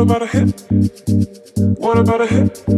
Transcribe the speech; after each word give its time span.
About 0.00 0.22
a 0.22 0.26
hit? 0.26 0.62
What 1.78 1.98
about 1.98 2.20
a 2.22 2.26
hit 2.26 2.69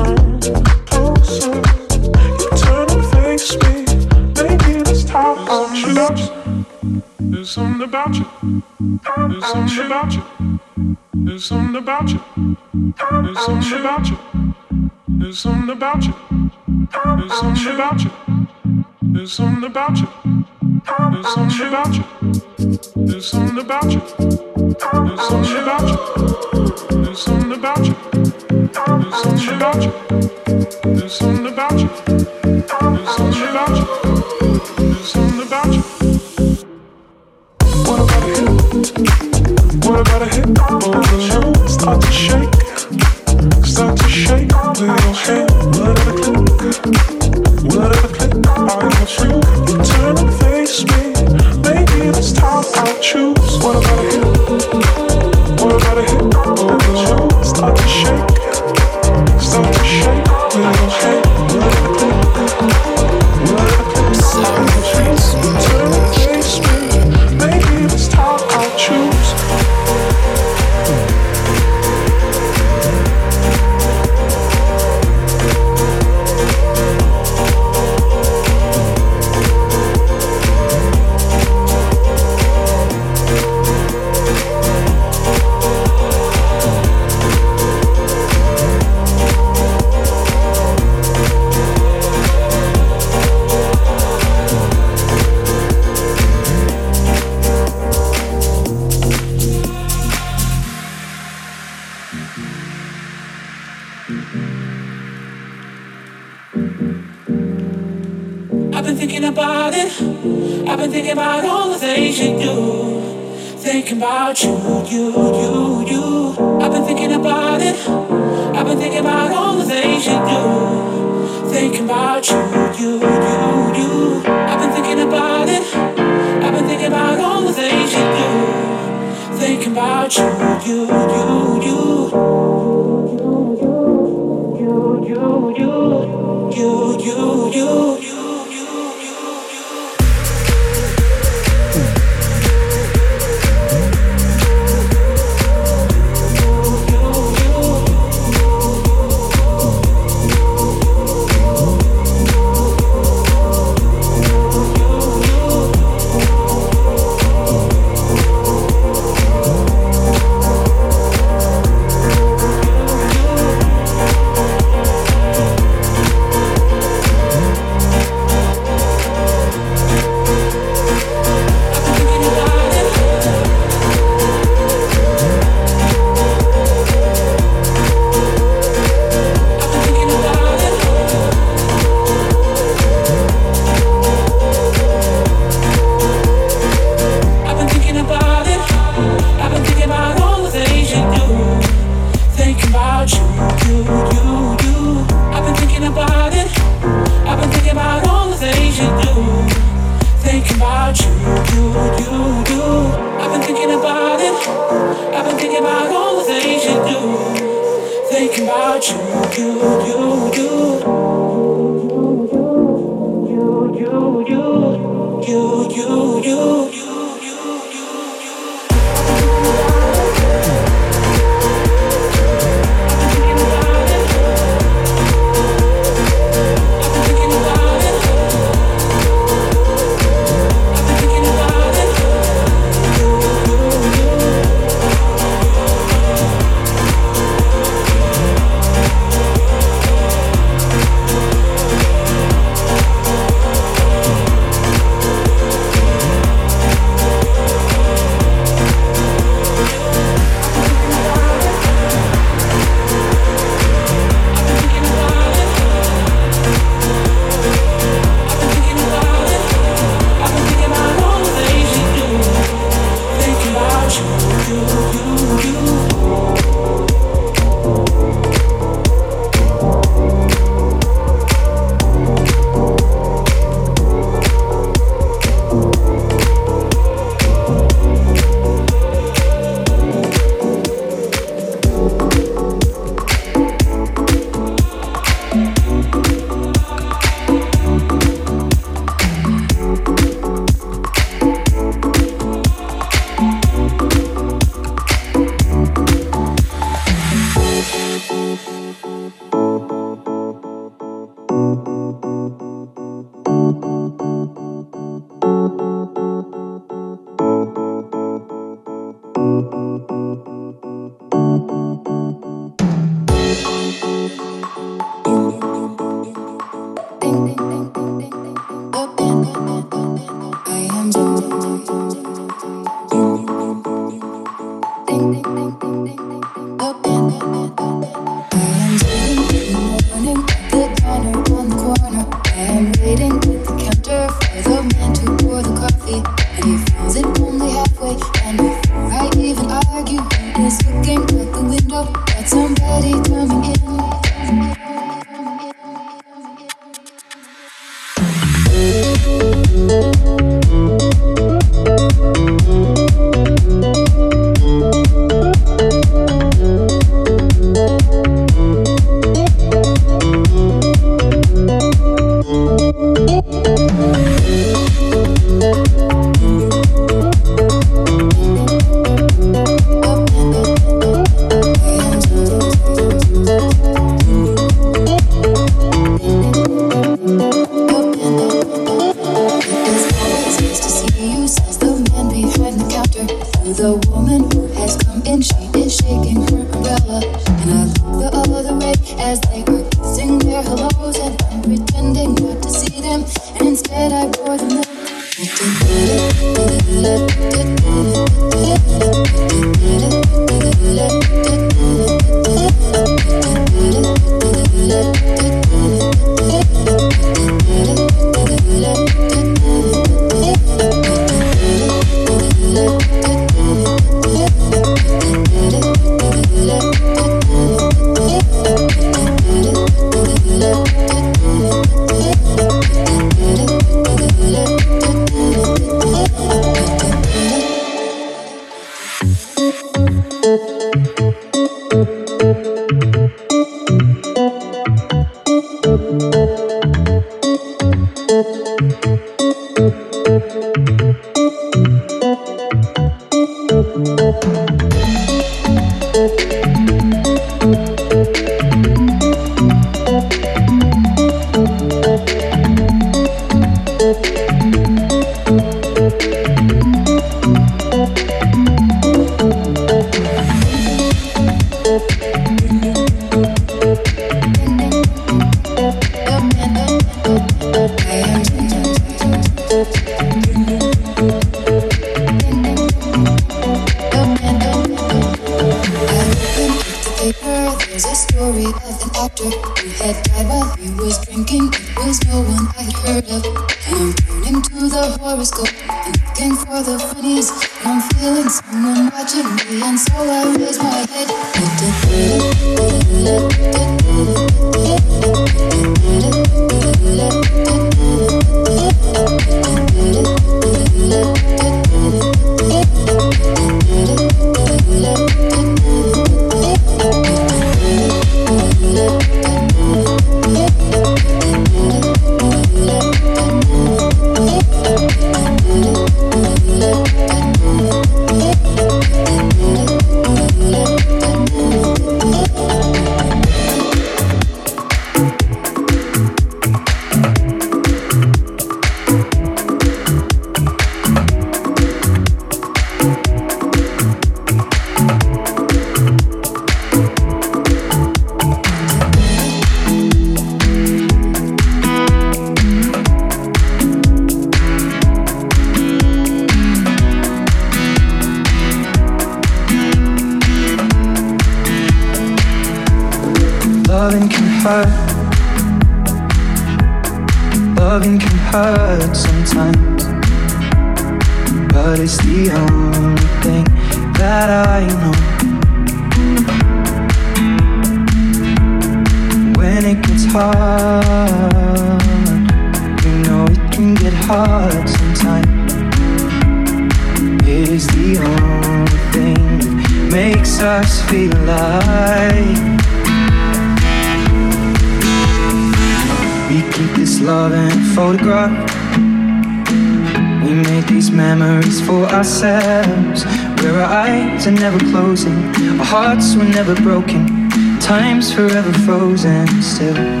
broken, 596.55 597.29
time's 597.59 598.11
forever 598.11 598.51
frozen 598.65 599.27
still. 599.41 600.00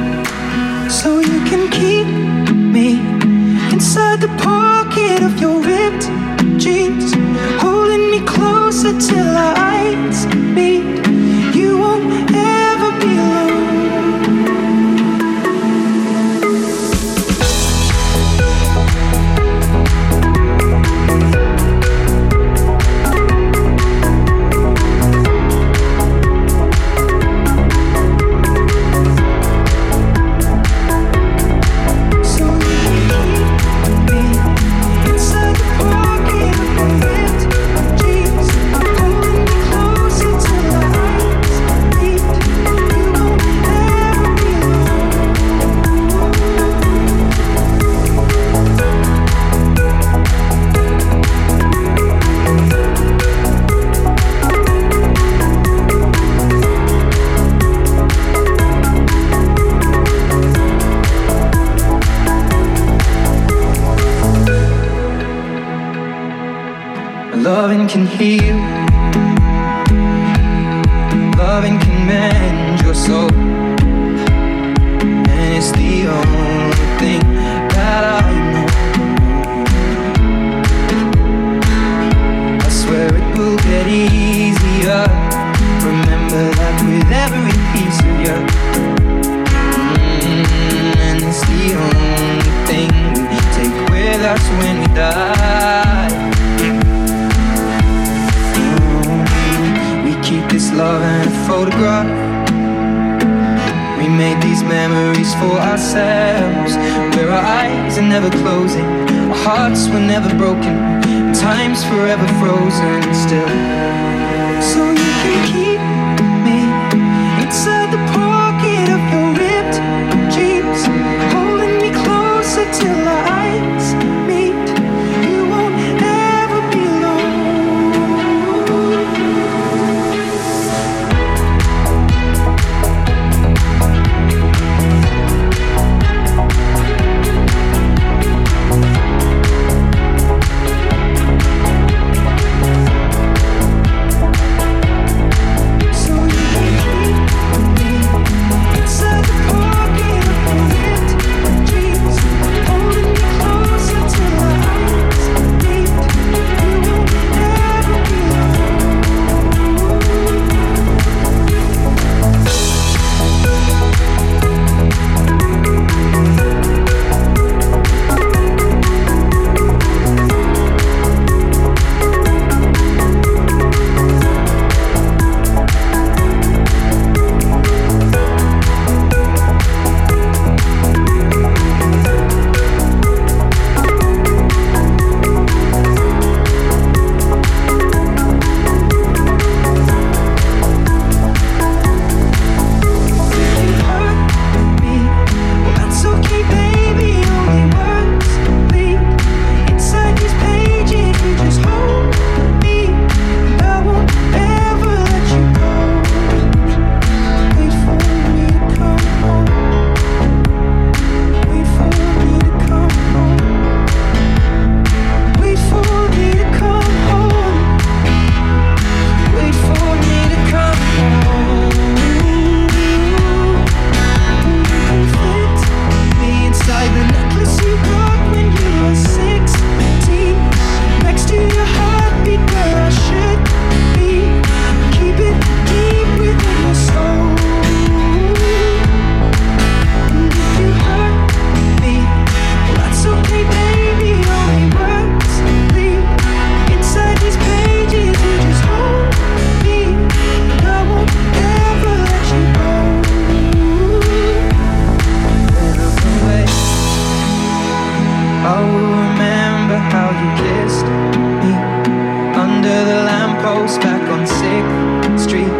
close 263.61 263.77
back 263.77 264.01
on 264.09 264.25
6th 264.25 265.19
Street, 265.19 265.53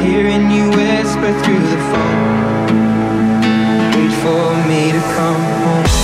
hearing 0.00 0.52
you 0.52 0.68
whisper 0.70 1.32
through 1.42 1.66
the 1.72 1.80
phone. 1.90 2.70
Wait 3.92 4.12
for 4.22 4.68
me 4.68 4.92
to 4.92 5.00
come 5.16 5.42
home. 5.64 6.03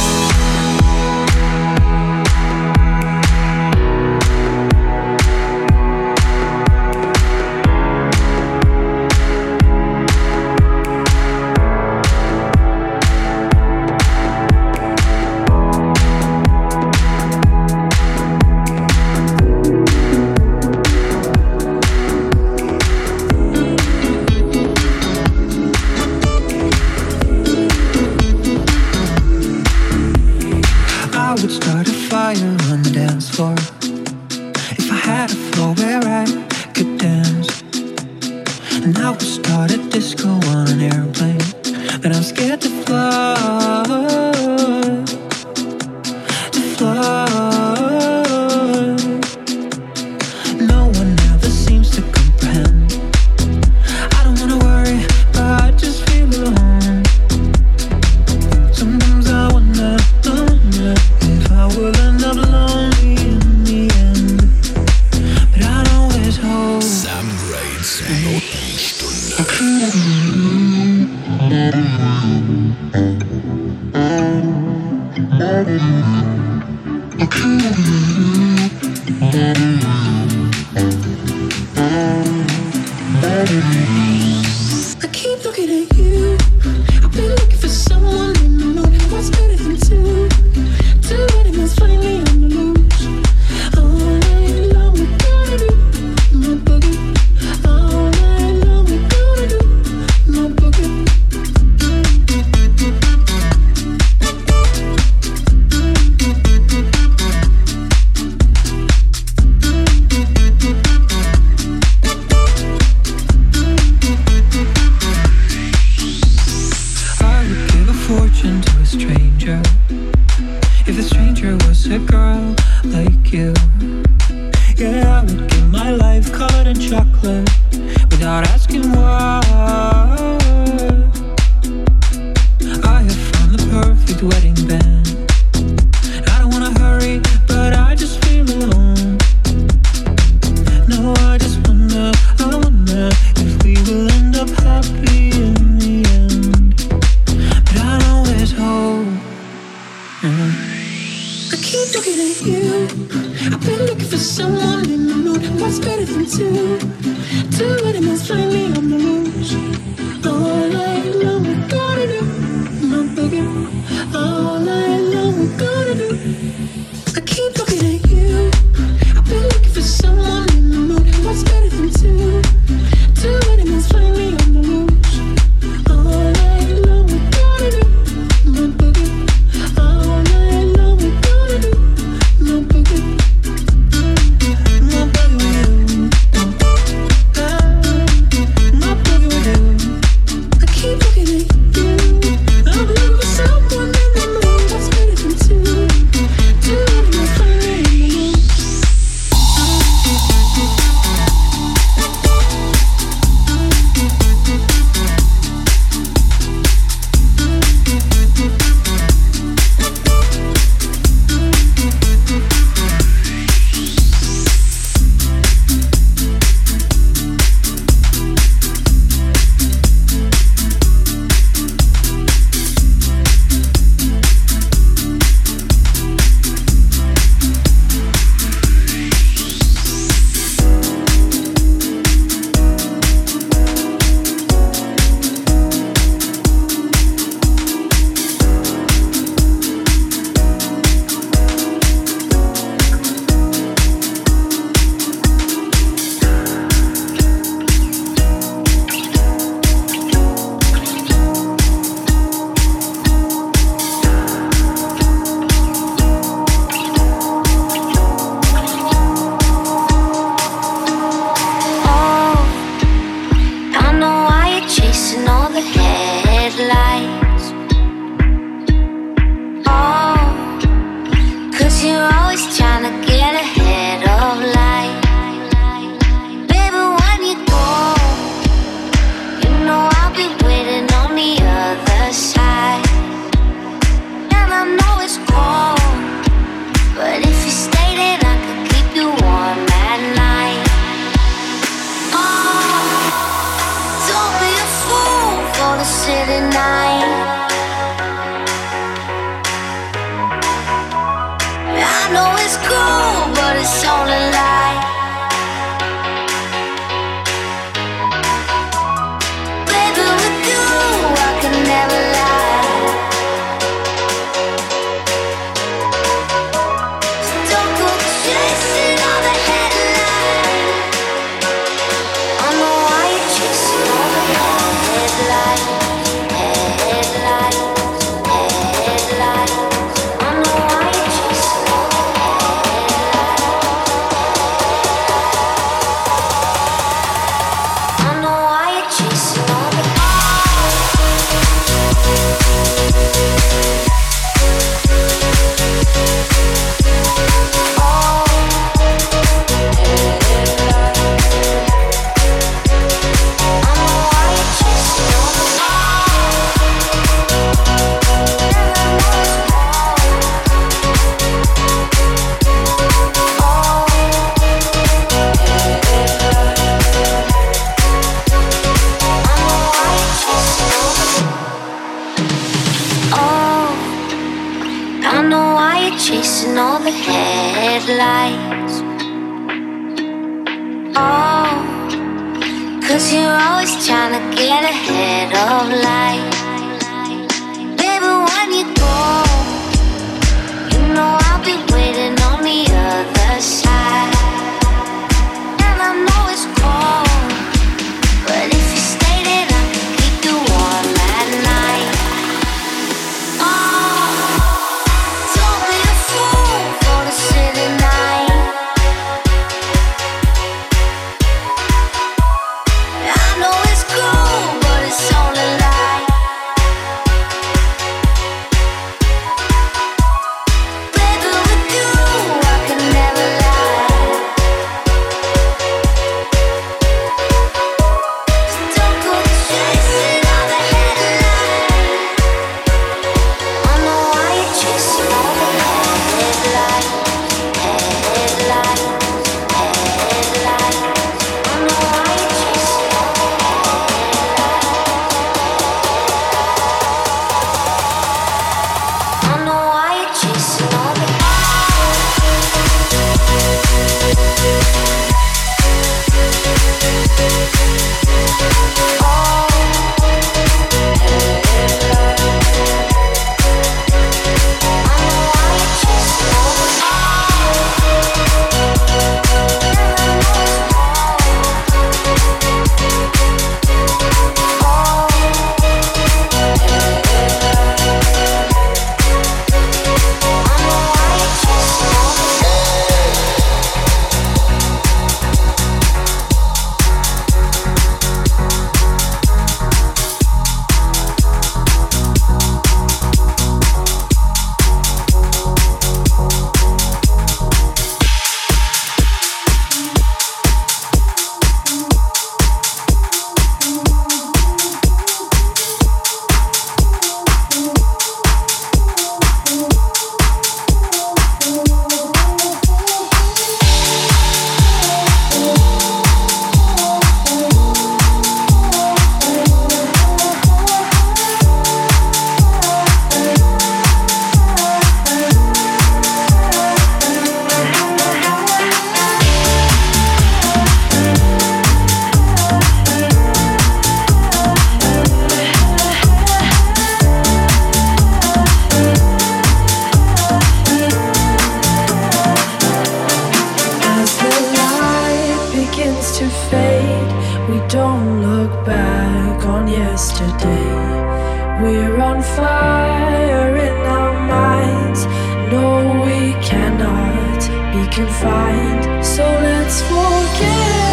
Be 557.90 557.96
confined. 557.96 559.04
So 559.04 559.22
let's 559.22 559.82
forget 559.82 560.89